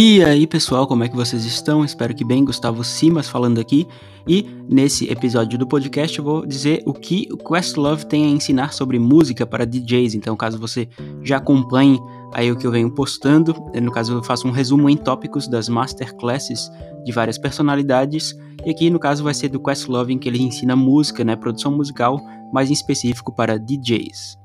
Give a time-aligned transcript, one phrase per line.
[0.00, 1.84] E aí, pessoal, como é que vocês estão?
[1.84, 2.44] Espero que bem.
[2.44, 3.84] Gustavo Simas falando aqui.
[4.28, 8.72] E nesse episódio do podcast eu vou dizer o que o Questlove tem a ensinar
[8.72, 10.14] sobre música para DJs.
[10.14, 10.88] Então, caso você
[11.20, 11.98] já acompanhe
[12.32, 13.52] aí o que eu venho postando,
[13.82, 16.70] no caso eu faço um resumo em tópicos das masterclasses
[17.04, 18.38] de várias personalidades.
[18.64, 21.72] E aqui, no caso, vai ser do Questlove em que ele ensina música, né, produção
[21.72, 22.20] musical,
[22.52, 24.38] mais em específico para DJs.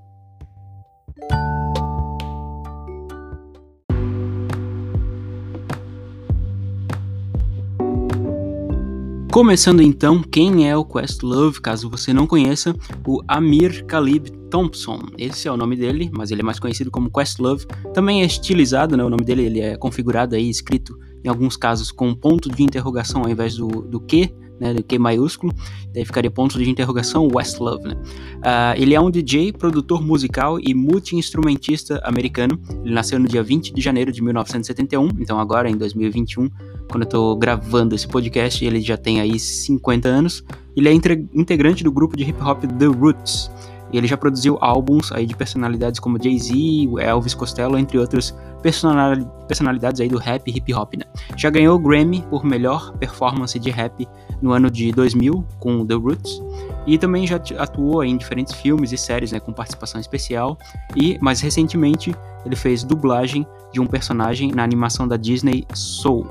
[9.34, 15.00] Começando então, quem é o Questlove, caso você não conheça, o Amir Khalib Thompson.
[15.18, 17.66] Esse é o nome dele, mas ele é mais conhecido como Questlove.
[17.96, 19.04] Também é estilizado, né?
[19.04, 23.24] O nome dele ele é configurado aí, escrito em alguns casos com ponto de interrogação
[23.24, 24.32] ao invés do, do Q,
[24.64, 25.54] né, Q maiúsculo,
[25.94, 27.96] daí ficaria ponto de interrogação Westlove, né?
[28.38, 32.60] Uh, ele é um DJ, produtor musical e multi-instrumentista americano.
[32.84, 36.50] Ele nasceu no dia 20 de janeiro de 1971, então agora em 2021,
[36.90, 40.44] quando eu tô gravando esse podcast, ele já tem aí 50 anos.
[40.76, 43.52] Ele é integrante do grupo de hip hop The Roots.
[43.94, 46.54] E ele já produziu álbuns aí de personalidades como Jay-Z,
[47.00, 48.36] Elvis Costello, entre outras
[49.48, 51.06] personalidades aí do rap e hip hop, né?
[51.38, 54.08] Já ganhou o Grammy por melhor performance de rap
[54.42, 56.42] no ano de 2000 com The Roots
[56.88, 60.58] e também já atuou em diferentes filmes e séries, né, com participação especial
[60.96, 62.14] e mais recentemente
[62.46, 66.28] ele fez dublagem de um personagem na animação da Disney Soul.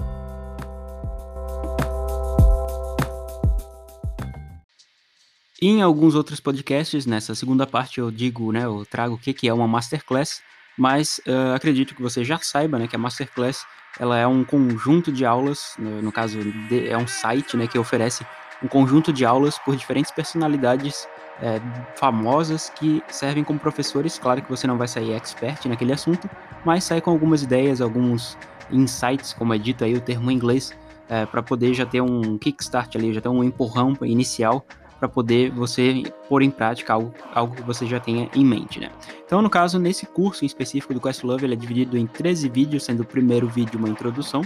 [5.63, 9.49] Em alguns outros podcasts, nessa segunda parte, eu digo, né, eu trago o que, que
[9.49, 10.43] é uma masterclass,
[10.77, 13.65] mas uh, acredito que você já saiba, né, que a masterclass
[14.01, 17.79] ela é um conjunto de aulas, no, no caso de, é um site, né, que
[17.79, 18.27] oferece
[18.61, 21.07] um conjunto de aulas por diferentes personalidades
[21.41, 21.61] é,
[21.95, 24.19] famosas que servem como professores.
[24.19, 26.29] Claro que você não vai sair expert naquele assunto,
[26.65, 28.37] mas sai com algumas ideias, alguns
[28.69, 30.72] insights, como é dito aí o termo em inglês,
[31.09, 34.67] é, para poder já ter um kickstart ali, já ter um empurrão inicial
[35.03, 38.89] para poder você pôr em prática algo, algo que você já tenha em mente, né?
[39.27, 42.85] Então, no caso, nesse curso em específico do Questlove, ele é dividido em 13 vídeos,
[42.85, 44.43] sendo o primeiro vídeo uma introdução,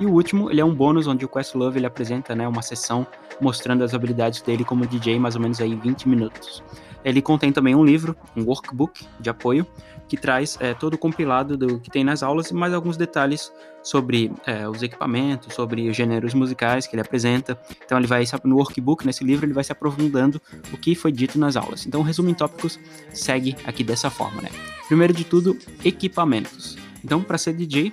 [0.00, 3.06] e o último, ele é um bônus onde o Questlove ele apresenta, né, uma sessão
[3.38, 6.62] mostrando as habilidades dele como DJ, mais ou menos aí 20 minutos.
[7.04, 9.66] Ele contém também um livro, um workbook de apoio,
[10.08, 13.52] que traz é, todo o compilado do que tem nas aulas e mais alguns detalhes
[13.82, 17.58] sobre é, os equipamentos, sobre os gêneros musicais que ele apresenta.
[17.84, 20.40] Então ele vai no workbook, nesse livro, ele vai se aprofundando
[20.72, 21.86] o que foi dito nas aulas.
[21.86, 22.78] Então o resumo em tópicos
[23.12, 24.48] segue aqui dessa forma, né?
[24.86, 26.76] Primeiro de tudo, equipamentos.
[27.04, 27.92] Então para ser DJ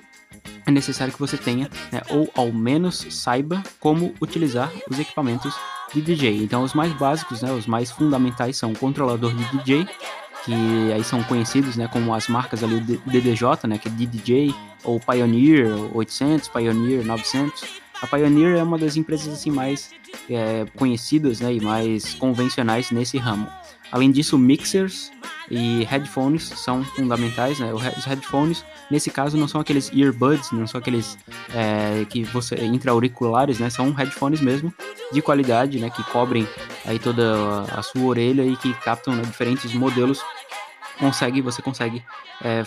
[0.65, 5.55] é necessário que você tenha, né, ou ao menos saiba como utilizar os equipamentos
[5.93, 6.43] de DJ.
[6.43, 9.87] Então os mais básicos, né, os mais fundamentais são o controlador de DJ,
[10.45, 14.55] que aí são conhecidos, né, como as marcas ali do DDJ, né, que é DDJ,
[14.83, 17.63] ou Pioneer 800, Pioneer 900.
[18.01, 19.89] A Pioneer é uma das empresas assim mais
[20.29, 23.47] é, conhecidas, né, e mais convencionais nesse ramo.
[23.95, 25.09] Além disso, mixers
[25.49, 27.73] e headphones são fundamentais, né?
[27.73, 31.17] Os headphones, nesse caso, não são aqueles earbuds, não são aqueles
[31.53, 33.69] é, que você entra auriculares, né?
[33.69, 34.73] São headphones mesmo
[35.13, 35.89] de qualidade, né?
[35.89, 36.45] Que cobrem
[36.83, 40.21] aí toda a sua orelha e que captam né, diferentes modelos
[40.99, 42.03] consegue, você consegue
[42.43, 42.63] é,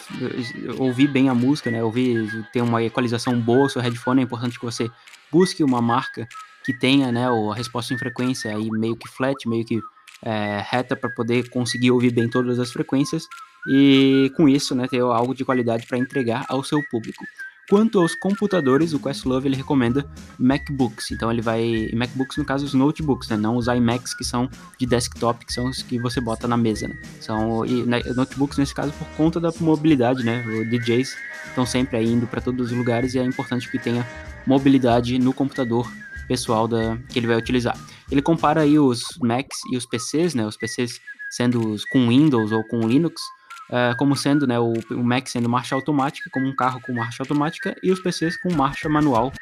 [0.79, 1.85] ouvir bem a música, né?
[1.85, 4.91] Ouvir, ter uma equalização boa, seu headphone é importante que você
[5.31, 6.27] busque uma marca
[6.65, 9.79] que tenha, né, a resposta em frequência aí meio que flat, meio que
[10.23, 13.25] é, reta para poder conseguir ouvir bem todas as frequências
[13.71, 17.25] e com isso, né, ter algo de qualidade para entregar ao seu público.
[17.69, 21.11] Quanto aos computadores, o Questlove ele recomenda MacBooks.
[21.11, 23.37] Então ele vai MacBooks no caso os notebooks, né?
[23.37, 24.49] Não os iMacs que são
[24.79, 26.99] de desktop, que são os que você bota na mesa, né?
[27.21, 30.43] São e, né, notebooks nesse caso por conta da mobilidade, né?
[30.47, 31.15] Os DJs
[31.49, 34.07] estão sempre indo para todos os lugares e é importante que tenha
[34.47, 35.87] mobilidade no computador
[36.27, 37.77] pessoal da que ele vai utilizar.
[38.11, 40.47] Ele compara aí os Macs e os PCs, né?
[40.47, 43.21] Os PCs sendo com Windows ou com Linux
[43.69, 47.23] uh, como sendo né, o, o, Mac sendo marcha automática, como um carro com marcha
[47.23, 49.33] automática, e os PCs com marcha manual.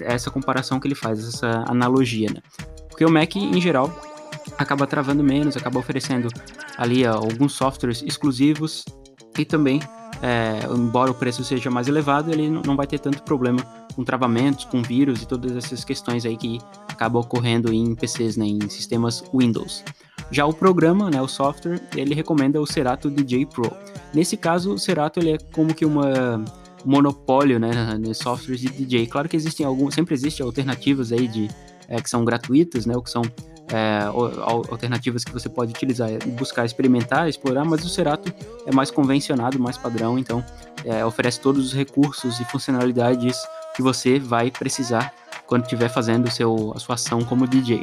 [0.00, 2.28] É essa comparação que ele faz, essa analogia.
[2.32, 2.40] Né?
[2.88, 4.00] Porque o Mac, em geral,
[4.56, 6.28] acaba travando menos, acaba oferecendo
[6.76, 8.84] ali uh, alguns softwares exclusivos
[9.38, 9.80] e também,
[10.20, 13.62] é, embora o preço seja mais elevado, ele não vai ter tanto problema
[13.94, 16.58] com travamentos, com vírus e todas essas questões aí que
[16.98, 19.84] acabam ocorrendo em PCs, né, em sistemas Windows.
[20.32, 23.70] Já o programa, né, o software, ele recomenda o Serato DJ Pro.
[24.12, 26.44] Nesse caso, o Serato ele é como que uma
[26.84, 29.06] monopólio, né, nos softwares de DJ.
[29.06, 31.48] Claro que existem alguns, sempre existem alternativas aí de
[31.88, 33.22] é, que são gratuitas, né, ou que são
[33.72, 34.00] é,
[34.68, 38.32] alternativas que você pode utilizar, buscar experimentar, explorar, mas o Serato
[38.66, 40.44] é mais convencionado, mais padrão, então
[40.84, 43.36] é, oferece todos os recursos e funcionalidades
[43.76, 45.14] que você vai precisar
[45.48, 47.82] quando estiver fazendo seu, a sua ação como DJ.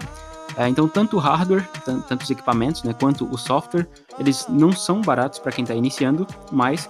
[0.55, 5.01] É, então, tanto o hardware, tanto os equipamentos, né, quanto o software, eles não são
[5.01, 6.87] baratos para quem está iniciando, mas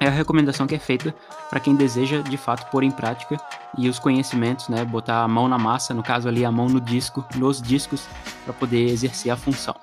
[0.00, 1.14] é a recomendação que é feita
[1.48, 3.38] para quem deseja de fato pôr em prática
[3.78, 6.80] e os conhecimentos, né, botar a mão na massa, no caso ali a mão no
[6.80, 8.06] disco, nos discos,
[8.44, 9.74] para poder exercer a função.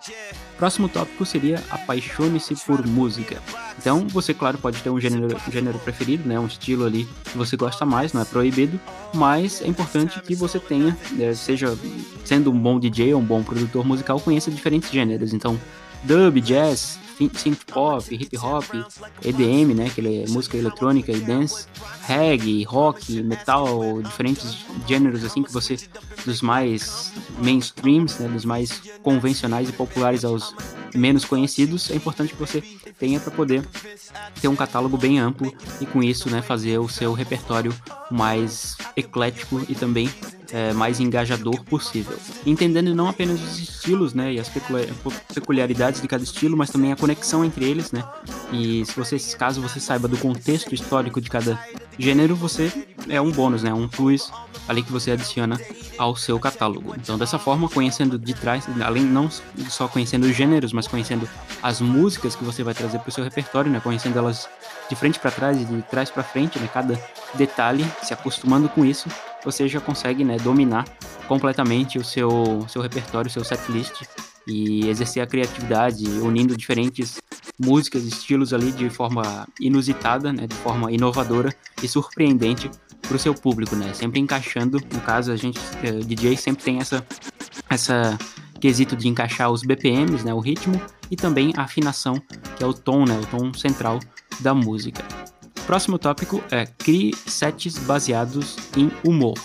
[0.58, 3.42] Próximo tópico seria apaixone-se por música.
[3.78, 7.38] Então, você, claro, pode ter um gênero, um gênero preferido, né, um estilo ali que
[7.38, 8.80] você gosta mais, não é proibido,
[9.14, 11.78] mas é importante que você tenha, né, seja
[12.24, 15.34] sendo um bom DJ ou um bom produtor musical, conheça diferentes gêneros.
[15.34, 15.60] Então,
[16.04, 17.00] dub, jazz,
[17.34, 18.66] synth pop, hip hop,
[19.24, 21.68] EDM, né, que é música eletrônica e dance,
[22.02, 25.78] reggae, rock, metal, diferentes gêneros assim que você
[26.26, 30.56] dos mais mainstreams, né, dos mais convencionais e populares aos
[30.96, 32.62] menos conhecidos, é importante que você
[33.00, 33.68] tenha para poder
[34.42, 37.74] ter um catálogo bem amplo e com isso, né, fazer o seu repertório
[38.12, 40.10] mais eclético e também
[40.52, 42.18] é, mais engajador possível.
[42.46, 44.50] Entendendo não apenas os estilos, né, e as
[45.34, 48.04] peculiaridades de cada estilo, mas também a conexão entre eles, né.
[48.52, 51.60] E se você, caso você saiba do contexto histórico de cada
[51.98, 52.72] gênero, você
[53.10, 54.32] é um bônus, né, um plus
[54.68, 55.60] ali que você adiciona
[55.98, 56.96] ao seu catálogo.
[56.96, 59.30] Então, dessa forma, conhecendo de trás, além não
[59.70, 61.28] só conhecendo os gêneros, mas conhecendo
[61.62, 64.48] as músicas que você vai trazer para o seu repertório, né, conhecendo elas
[64.90, 67.00] de frente para trás e de trás para frente, né, cada
[67.36, 69.10] detalhe, se acostumando com isso,
[69.44, 70.86] você já consegue né, dominar
[71.28, 74.02] completamente o seu, seu repertório, o seu setlist
[74.48, 77.22] e exercer a criatividade, unindo diferentes
[77.60, 82.70] músicas, estilos ali de forma inusitada, né, de forma inovadora e surpreendente
[83.02, 83.94] para o seu público, né?
[83.94, 87.06] Sempre encaixando, no caso a gente eh, DJ sempre tem essa
[87.70, 88.18] essa
[88.60, 92.16] quesito de encaixar os BPMs, né, o ritmo e também a afinação,
[92.56, 94.00] que é o tom, né, o tom central
[94.40, 95.04] da música.
[95.66, 99.38] Próximo tópico é crie sets baseados em humor.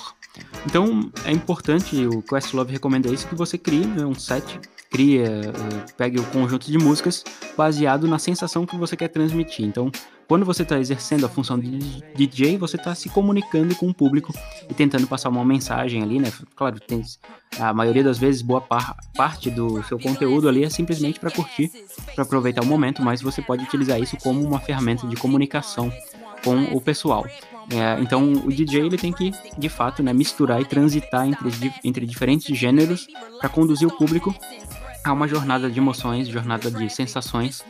[0.66, 4.60] Então é importante, o Questlove recomenda isso, que você crie né, um set,
[4.90, 5.26] crie, uh,
[5.96, 7.24] pegue o conjunto de músicas
[7.56, 9.66] baseado na sensação que você quer transmitir.
[9.66, 9.90] Então,
[10.28, 11.78] quando você está exercendo a função de
[12.14, 14.32] DJ, você está se comunicando com o público
[14.68, 16.30] e tentando passar uma mensagem ali, né?
[16.54, 17.02] Claro, tem,
[17.58, 21.70] a maioria das vezes, boa par, parte do seu conteúdo ali é simplesmente para curtir,
[22.14, 25.90] para aproveitar o momento, mas você pode utilizar isso como uma ferramenta de comunicação
[26.44, 27.26] com o pessoal.
[27.70, 32.06] É, então o DJ ele tem que de fato né, misturar e transitar entre, entre
[32.06, 33.06] diferentes gêneros
[33.38, 34.34] para conduzir o público
[35.10, 37.64] a uma jornada de emoções, jornada de sensações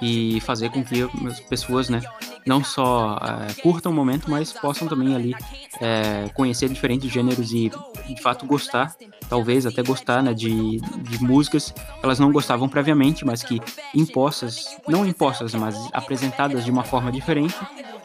[0.00, 2.00] e fazer com que as pessoas, né,
[2.46, 5.34] não só é, curtam o momento, mas possam também ali
[5.80, 7.70] é, conhecer diferentes gêneros e
[8.06, 8.94] de fato gostar,
[9.28, 13.60] talvez até gostar, né, de, de músicas que elas não gostavam previamente, mas que
[13.94, 17.56] impostas, não impostas, mas apresentadas de uma forma diferente,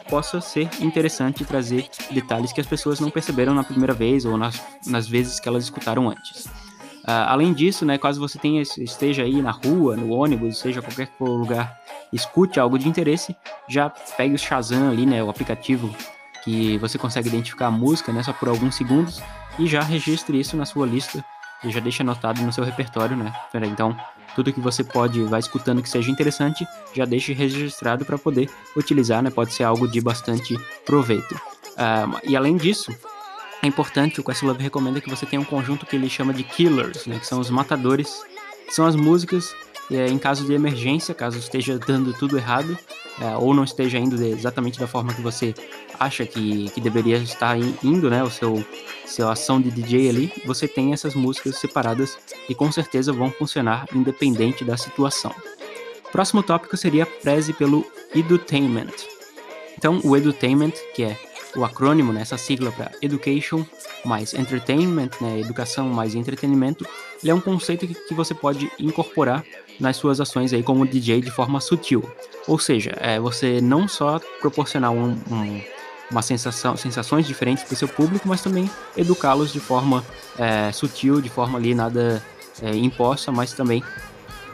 [0.08, 4.60] possa ser interessante trazer detalhes que as pessoas não perceberam na primeira vez ou nas,
[4.86, 6.61] nas vezes que elas escutaram antes.
[7.02, 11.10] Uh, além disso, né, caso você tenha, esteja aí na rua, no ônibus, seja qualquer
[11.20, 11.76] lugar,
[12.12, 13.36] escute algo de interesse,
[13.68, 15.92] já pegue o Shazam ali, né, o aplicativo
[16.44, 19.20] que você consegue identificar a música, né, só por alguns segundos,
[19.58, 21.24] e já registre isso na sua lista
[21.64, 23.32] e já deixa anotado no seu repertório, né?
[23.70, 23.96] Então,
[24.34, 29.22] tudo que você pode vai escutando que seja interessante, já deixe registrado para poder utilizar,
[29.22, 29.30] né?
[29.30, 31.34] Pode ser algo de bastante proveito.
[31.34, 32.92] Uh, e além disso,
[33.62, 37.06] é importante, o Questlove recomenda que você tenha um conjunto que ele chama de killers,
[37.06, 38.24] né, que são os matadores,
[38.66, 39.54] que são as músicas
[39.90, 42.76] é, em caso de emergência, caso esteja dando tudo errado,
[43.20, 45.54] é, ou não esteja indo exatamente da forma que você
[46.00, 48.64] acha que, que deveria estar indo, né, o seu,
[49.06, 53.86] seu ação de DJ ali, você tem essas músicas separadas e com certeza vão funcionar
[53.94, 55.32] independente da situação.
[56.10, 58.92] Próximo tópico seria preze pelo edutainment.
[59.78, 61.18] Então, o edutainment, que é
[61.56, 63.64] o acrônimo, né, essa sigla para Education
[64.04, 66.86] mais Entertainment, né, educação mais entretenimento,
[67.22, 69.44] ele é um conceito que, que você pode incorporar
[69.78, 72.08] nas suas ações aí como DJ de forma sutil.
[72.46, 75.62] Ou seja, é você não só proporcionar um, um,
[76.10, 80.04] uma sensação, sensações diferentes para o seu público, mas também educá-los de forma
[80.38, 82.22] é, sutil, de forma ali nada
[82.60, 83.82] é, imposta, mas também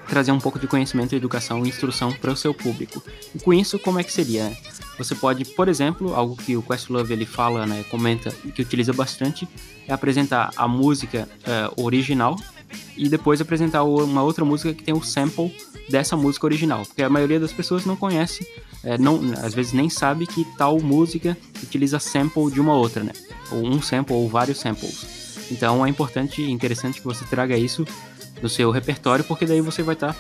[0.09, 3.03] trazer um pouco de conhecimento, educação e instrução para o seu público.
[3.35, 4.51] E com isso, como é que seria?
[4.97, 9.49] Você pode, por exemplo, algo que o Questlove ele fala, né, comenta, que utiliza bastante,
[9.87, 12.37] é apresentar a música uh, original
[12.97, 15.55] e depois apresentar uma outra música que tem o sample
[15.89, 18.47] dessa música original, porque a maioria das pessoas não conhece,
[18.85, 23.13] é, não, às vezes nem sabe que tal música utiliza sample de uma outra, né?
[23.51, 25.49] Ou um sample ou vários samples.
[25.51, 27.87] Então é importante e interessante que você traga isso
[28.41, 30.15] do seu repertório, porque daí você vai estar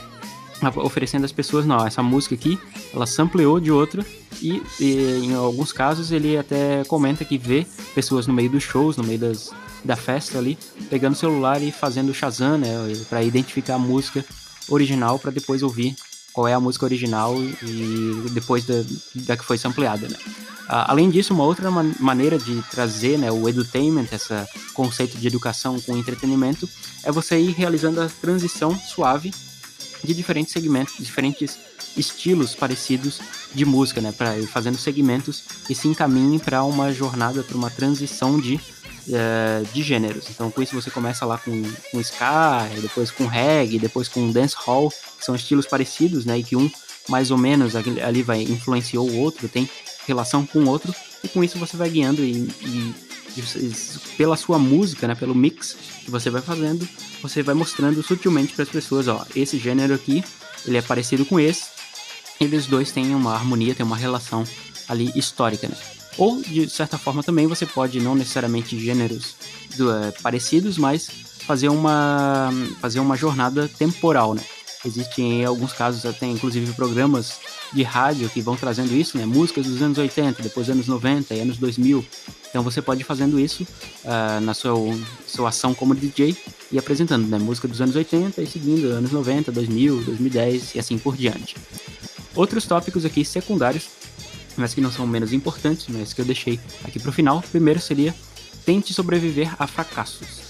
[0.61, 2.59] tá oferecendo às pessoas, não, essa música aqui,
[2.93, 4.05] ela sampleou de outra
[4.43, 8.97] e, e, em alguns casos ele até comenta que vê pessoas no meio dos shows,
[8.97, 9.53] no meio das,
[9.85, 10.59] da festa ali,
[10.91, 12.69] pegando o celular e fazendo Shazam, né,
[13.09, 14.25] para identificar a música
[14.69, 15.97] original para depois ouvir
[16.39, 18.85] qual é a música original e depois da,
[19.27, 20.15] da que foi sampleada, né.
[20.69, 24.33] além disso, uma outra man maneira de trazer né, o edutainment, esse
[24.73, 26.69] conceito de educação com entretenimento,
[27.03, 29.35] é você ir realizando a transição suave
[30.05, 31.59] de diferentes segmentos, diferentes
[31.97, 33.21] estilos parecidos
[33.53, 37.69] de música, né, para ir fazendo segmentos que se encaminhem para uma jornada, para uma
[37.69, 38.61] transição de
[39.09, 40.25] uh, de gêneros.
[40.31, 44.91] Então, com isso você começa lá com, com ska, depois com reggae, depois com dancehall,
[44.91, 46.71] que são estilos parecidos, né, e que um
[47.09, 49.69] mais ou menos ali vai influenciou o outro, tem
[50.07, 52.95] relação com o outro, e com isso você vai guiando e, e,
[53.37, 53.75] e
[54.17, 56.87] pela sua música, né, pelo mix que você vai fazendo,
[57.23, 60.23] você vai mostrando sutilmente para as pessoas, ó, esse gênero aqui,
[60.67, 61.65] ele é parecido com esse,
[62.41, 64.45] eles dois têm uma harmonia, tem uma relação
[64.89, 65.98] ali histórica, né?
[66.19, 69.37] Ou, de certa forma, também você pode, não necessariamente gêneros
[69.77, 74.43] do, é, parecidos, mas fazer uma, fazer uma jornada temporal, né?
[74.85, 77.39] Existem, em alguns casos, até inclusive programas
[77.73, 79.27] de rádio que vão trazendo isso, né?
[79.27, 82.05] Músicas dos anos 80, depois anos 90 e anos 2000.
[82.49, 83.65] Então você pode ir fazendo isso
[84.05, 84.75] uh, na sua,
[85.27, 86.37] sua ação como DJ
[86.71, 87.39] e apresentando, né?
[87.39, 91.57] Música dos anos 80 e seguindo anos 90, 2000, 2010 e assim por diante.
[92.35, 93.98] Outros tópicos aqui secundários
[94.59, 97.43] mas que não são menos importantes, mas que eu deixei aqui para o final.
[97.51, 98.15] Primeiro seria
[98.67, 100.49] tente sobreviver a fracassos.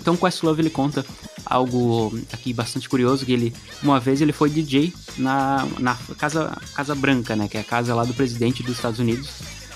[0.00, 1.04] Então, Questlove ele conta
[1.44, 6.94] algo aqui bastante curioso que ele uma vez ele foi DJ na, na casa Casa
[6.94, 9.30] Branca, né, que é a casa lá do presidente dos Estados Unidos,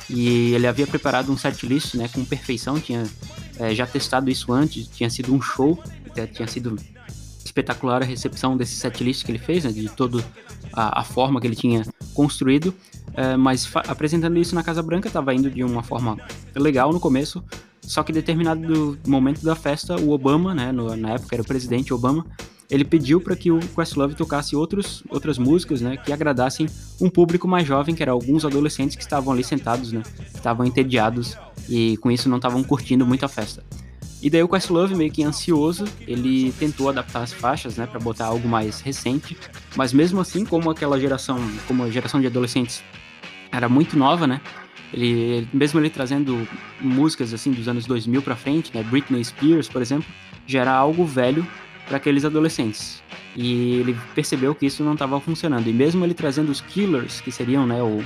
[0.08, 3.04] e ele havia preparado um setlist, né, com perfeição, tinha
[3.58, 5.82] é, já testado isso antes, tinha sido um show,
[6.32, 6.76] tinha sido
[7.44, 10.24] espetacular a recepção desse setlist que ele fez, né, de toda
[10.72, 12.74] a forma que ele tinha construído
[13.14, 16.16] é, mas apresentando isso na Casa Branca estava indo de uma forma
[16.54, 17.42] legal no começo,
[17.82, 21.46] só que em determinado momento da festa, o Obama, né, no, na época era o
[21.46, 22.24] presidente Obama,
[22.70, 26.68] ele pediu para que o Questlove tocasse outros, outras músicas, né, que agradassem
[27.00, 30.02] um público mais jovem, que eram alguns adolescentes que estavam ali sentados, né,
[30.32, 31.36] estavam entediados
[31.68, 33.64] e com isso não estavam curtindo muito a festa.
[34.22, 38.26] E daí o Questlove, meio que ansioso, ele tentou adaptar as faixas, né, para botar
[38.26, 39.36] algo mais recente,
[39.74, 42.82] mas mesmo assim, como aquela geração, como a geração de adolescentes
[43.50, 44.40] era muito nova, né?
[44.92, 46.46] Ele, mesmo ele trazendo
[46.80, 50.06] músicas assim dos anos 2000 para frente, né, Britney Spears, por exemplo,
[50.46, 51.46] já era algo velho
[51.86, 53.02] para aqueles adolescentes.
[53.34, 55.68] E ele percebeu que isso não estava funcionando.
[55.68, 58.02] E mesmo ele trazendo os killers, que seriam, né, o,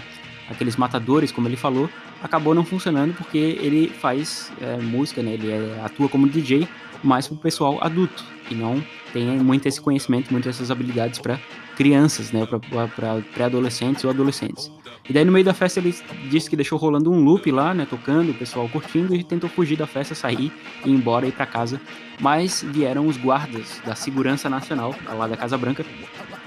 [0.48, 1.88] aqueles matadores, como ele falou,
[2.22, 6.68] acabou não funcionando porque ele faz é, música, né, ele é, atua como DJ
[7.02, 8.82] mais para o pessoal adulto, que não
[9.12, 11.38] tem muito esse conhecimento, muitas essas habilidades para
[11.76, 14.70] crianças, né, para pré-adolescentes ou adolescentes.
[15.08, 15.94] E daí no meio da festa ele
[16.30, 19.76] disse que deixou rolando um loop lá, né, tocando, o pessoal curtindo e tentou fugir
[19.76, 20.50] da festa, sair
[20.84, 21.80] e ir embora e ir para casa.
[22.20, 25.84] Mas vieram os guardas da Segurança Nacional, lá da Casa Branca,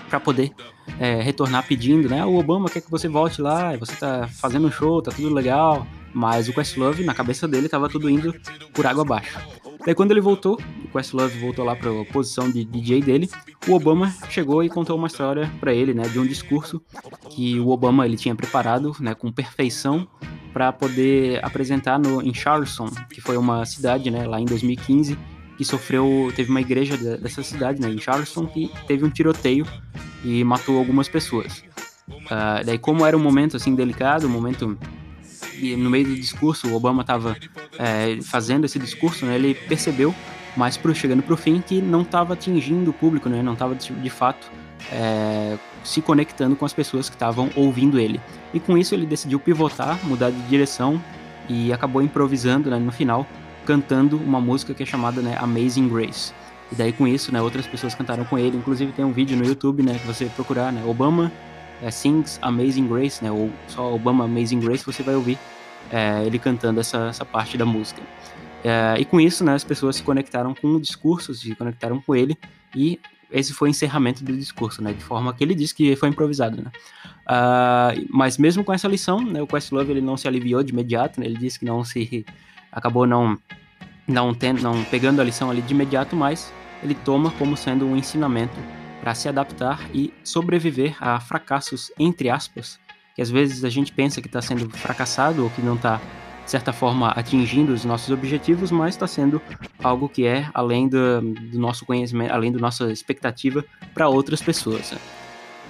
[0.10, 0.52] para poder
[1.00, 4.72] é, retornar pedindo, né, o Obama quer que você volte lá, você tá fazendo um
[4.72, 5.86] show, tá tudo legal.
[6.14, 8.34] Mas o Questlove, na cabeça dele, tava tudo indo
[8.74, 9.38] por água abaixo.
[9.86, 13.30] Daí quando ele voltou, o Questlove voltou lá para a posição de DJ dele,
[13.68, 16.82] o Obama chegou e contou uma história para ele, né, de um discurso
[17.30, 20.08] que o Obama ele tinha preparado, né, com perfeição
[20.52, 25.18] para poder apresentar no em Charleston, que foi uma cidade, né, lá em 2015,
[25.58, 29.66] que sofreu, teve uma igreja dessa cidade, né, em Charleston, que teve um tiroteio
[30.24, 31.64] e matou algumas pessoas.
[32.08, 34.78] Uh, daí como era um momento assim delicado, um momento
[35.60, 37.36] e no meio do discurso, o Obama estava
[37.78, 40.14] é, fazendo esse discurso, né, ele percebeu,
[40.56, 43.76] mas pro, chegando para o fim, que não estava atingindo o público, né, não estava
[43.76, 44.50] de, de, fato
[44.92, 48.22] é, se conectando com as pessoas que estavam ouvindo ele.
[48.54, 51.02] E com isso ele decidiu pivotar, mudar de direção
[51.50, 53.26] e acabou improvisando né, no final,
[53.68, 56.34] cantando uma música que é chamada né, Amazing Grace.
[56.72, 59.46] E daí com isso, né, outras pessoas cantaram com ele, inclusive tem um vídeo no
[59.46, 61.32] YouTube, né, que você procurar, né, Obama
[61.82, 65.38] é, Sings Amazing Grace, né, ou só Obama Amazing Grace, você vai ouvir
[65.92, 68.02] é, ele cantando essa, essa parte da música.
[68.64, 72.16] É, e com isso, né, as pessoas se conectaram com o discurso, se conectaram com
[72.16, 72.38] ele,
[72.74, 76.08] e esse foi o encerramento do discurso, né, de forma que ele disse que foi
[76.08, 76.58] improvisado.
[76.58, 76.72] Né.
[77.28, 81.20] Uh, mas mesmo com essa lição, né, o Questlove ele não se aliviou de imediato,
[81.20, 82.26] né, ele disse que não se
[82.78, 83.38] acabou não
[84.08, 87.98] não, tendo, não pegando a lição ali de imediato, mas ele toma como sendo um
[87.98, 88.58] ensinamento
[89.02, 92.80] para se adaptar e sobreviver a fracassos, entre aspas,
[93.16, 96.00] que às vezes a gente pensa que está sendo fracassado ou que não está,
[96.46, 99.42] de certa forma, atingindo os nossos objetivos, mas está sendo
[99.84, 104.94] algo que é além do, do, nosso conhecimento, além da nossa expectativa para outras pessoas.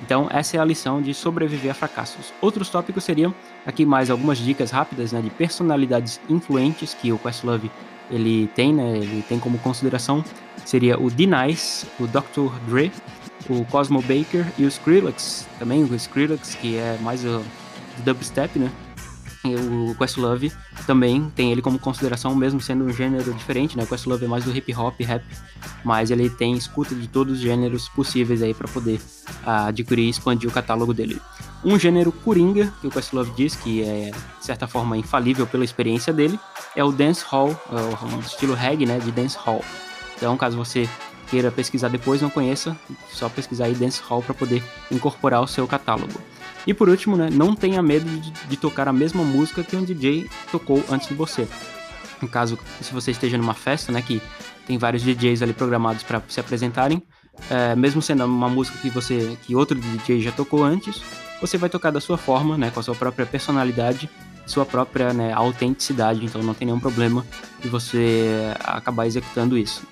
[0.01, 2.33] Então, essa é a lição de sobreviver a fracassos.
[2.39, 3.33] Outros tópicos seriam
[3.65, 7.71] aqui mais algumas dicas rápidas né, de personalidades influentes que o Questlove
[8.09, 10.23] ele tem, né, ele tem como consideração.
[10.65, 12.53] Seria o D-Nice, o Dr.
[12.67, 12.91] Dre,
[13.49, 17.43] o Cosmo Baker e o Skrillex, também o Skrillex, que é mais o
[18.03, 18.71] dubstep, né?
[19.51, 20.51] E o Questlove
[20.85, 23.83] também tem ele como consideração, mesmo sendo um gênero diferente, né?
[23.83, 25.23] O Questlove é mais do hip hop, rap,
[25.83, 28.99] mas ele tem escuta de todos os gêneros possíveis aí para poder
[29.45, 31.21] uh, adquirir e expandir o catálogo dele.
[31.63, 36.13] Um gênero coringa, que o Questlove diz que é, de certa forma, infalível pela experiência
[36.13, 36.39] dele,
[36.75, 39.63] é o dance hall, é um estilo reggae, né, de dance hall.
[40.15, 40.87] Então, caso você
[41.29, 42.77] queira pesquisar depois, não conheça,
[43.11, 46.19] só pesquisar aí dance hall para poder incorporar ao seu catálogo.
[46.65, 49.83] E por último, né, não tenha medo de, de, tocar a mesma música que um
[49.83, 51.47] DJ tocou antes de você.
[52.21, 54.21] No caso, se você esteja numa festa, né, que
[54.65, 57.01] tem vários DJs ali programados para se apresentarem,
[57.49, 61.01] é, mesmo sendo uma música que você, que outro DJ já tocou antes,
[61.39, 64.09] você vai tocar da sua forma, né, com a sua própria personalidade,
[64.45, 66.25] sua própria né, autenticidade.
[66.25, 67.25] Então não tem nenhum problema
[67.61, 69.85] de você acabar executando isso.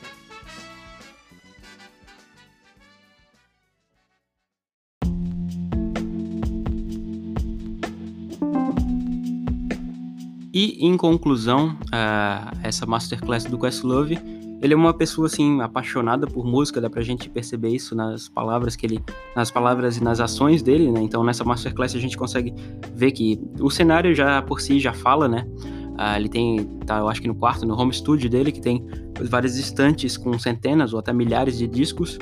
[10.55, 14.17] E em conclusão, uh, essa masterclass do Questlove,
[14.61, 18.73] ele é uma pessoa assim apaixonada por música, dá pra gente perceber isso nas palavras
[18.73, 19.03] que ele,
[19.35, 21.01] nas palavras e nas ações dele, né?
[21.01, 22.53] Então nessa masterclass a gente consegue
[22.93, 25.45] ver que o cenário já por si já fala, né?
[25.59, 28.81] Uh, ele tem, tá, eu acho que no quarto, no home studio dele, que tem
[29.23, 32.17] várias estantes com centenas ou até milhares de discos.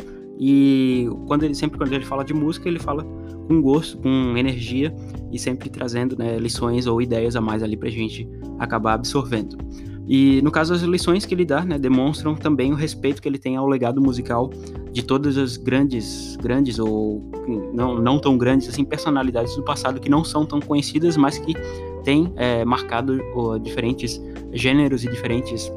[0.45, 3.05] E quando ele sempre quando ele fala de música, ele fala
[3.47, 4.93] com gosto, com energia
[5.31, 8.27] e sempre trazendo né, lições ou ideias a mais ali para a gente
[8.59, 9.57] acabar absorvendo.
[10.05, 13.39] E no caso, as lições que ele dá né, demonstram também o respeito que ele
[13.39, 14.49] tem ao legado musical
[14.91, 17.23] de todas as grandes, grandes ou
[17.73, 21.53] não, não tão grandes assim personalidades do passado que não são tão conhecidas, mas que
[22.03, 23.17] têm é, marcado
[23.61, 25.71] diferentes gêneros e diferentes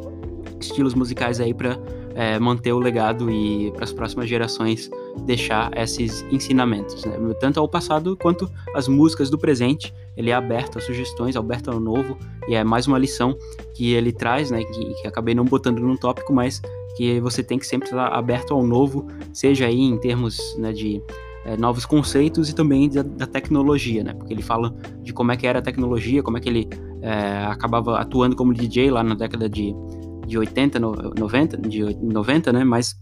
[0.60, 1.78] estilos musicais aí para
[2.16, 4.90] é, manter o legado e para as próximas gerações
[5.26, 7.14] deixar esses ensinamentos, né?
[7.38, 9.92] tanto ao passado quanto as músicas do presente.
[10.16, 12.16] Ele é aberto a sugestões, aberto ao novo
[12.48, 13.36] e é mais uma lição
[13.74, 14.64] que ele traz, né?
[14.64, 16.62] Que, que acabei não botando num tópico, mas
[16.96, 21.02] que você tem que sempre estar aberto ao novo, seja aí em termos né, de
[21.44, 24.14] é, novos conceitos e também da, da, tecnologia, né?
[24.14, 26.68] Porque ele fala de como é que era a tecnologia, como é que ele
[27.02, 29.74] é, acabava atuando como DJ lá na década de
[30.26, 32.64] de 80, 90, de 90, né?
[32.64, 32.98] Mas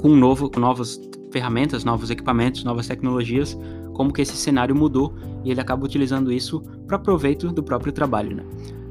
[0.00, 1.00] com novo, com novas
[1.32, 3.58] ferramentas, novos equipamentos, novas tecnologias,
[3.92, 8.36] como que esse cenário mudou e ele acaba utilizando isso para proveito do próprio trabalho,
[8.36, 8.44] né?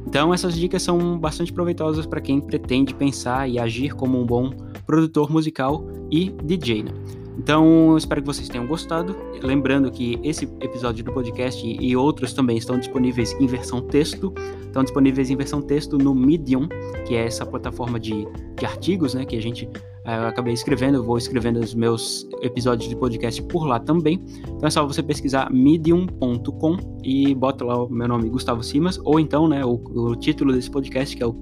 [0.06, 4.52] Então essas dicas são bastante proveitosas para quem pretende pensar e agir como um bom
[4.86, 6.92] produtor musical e DJ, né?
[7.38, 9.16] Então, espero que vocês tenham gostado.
[9.44, 14.34] Lembrando que esse episódio do podcast e outros também estão disponíveis em versão texto.
[14.66, 16.68] Estão disponíveis em versão texto no Medium,
[17.06, 19.24] que é essa plataforma de, de artigos, né?
[19.24, 20.96] Que a gente uh, acabei escrevendo.
[20.96, 24.20] Eu vou escrevendo os meus episódios de podcast por lá também.
[24.48, 29.20] Então é só você pesquisar medium.com e bota lá o meu nome, Gustavo Simas, ou
[29.20, 31.36] então, né, o, o título desse podcast, que é o,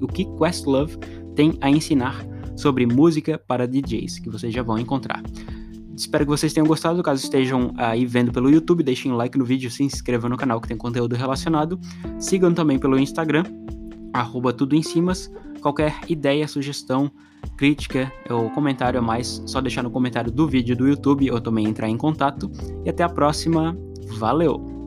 [0.00, 0.96] o que Questlove
[1.34, 2.31] tem a ensinar
[2.62, 5.22] sobre música para DJs, que vocês já vão encontrar.
[5.96, 7.02] Espero que vocês tenham gostado.
[7.02, 10.60] Caso estejam aí vendo pelo YouTube, deixem um like no vídeo, se inscrevam no canal
[10.60, 11.78] que tem conteúdo relacionado.
[12.18, 13.44] Sigam também pelo Instagram,
[14.12, 15.30] arroba tudo em cimas.
[15.60, 17.10] Qualquer ideia, sugestão,
[17.56, 21.66] crítica ou comentário a mais, só deixar no comentário do vídeo do YouTube ou também
[21.66, 22.50] entrar em contato.
[22.84, 23.76] E até a próxima.
[24.18, 24.81] Valeu!